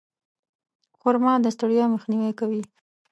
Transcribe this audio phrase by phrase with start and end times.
[0.99, 2.61] خرما د ستړیا مخنیوی کوي.